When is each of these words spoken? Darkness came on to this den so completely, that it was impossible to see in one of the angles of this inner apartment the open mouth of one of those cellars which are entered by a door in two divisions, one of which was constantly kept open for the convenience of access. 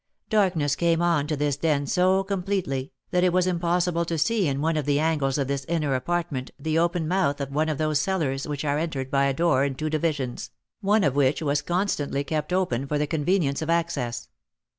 Darkness 0.31 0.75
came 0.75 0.99
on 0.99 1.27
to 1.27 1.35
this 1.37 1.57
den 1.57 1.85
so 1.85 2.23
completely, 2.23 2.91
that 3.11 3.23
it 3.23 3.31
was 3.31 3.45
impossible 3.45 4.03
to 4.05 4.17
see 4.17 4.47
in 4.47 4.59
one 4.59 4.75
of 4.75 4.85
the 4.87 4.99
angles 4.99 5.37
of 5.37 5.47
this 5.47 5.63
inner 5.65 5.93
apartment 5.93 6.49
the 6.57 6.79
open 6.79 7.07
mouth 7.07 7.39
of 7.39 7.51
one 7.53 7.69
of 7.69 7.77
those 7.77 7.99
cellars 7.99 8.47
which 8.47 8.65
are 8.65 8.79
entered 8.79 9.11
by 9.11 9.25
a 9.25 9.33
door 9.35 9.63
in 9.63 9.75
two 9.75 9.91
divisions, 9.91 10.49
one 10.81 11.03
of 11.03 11.15
which 11.15 11.43
was 11.43 11.61
constantly 11.61 12.23
kept 12.23 12.51
open 12.51 12.87
for 12.87 12.97
the 12.97 13.05
convenience 13.05 13.61
of 13.61 13.69
access. 13.69 14.29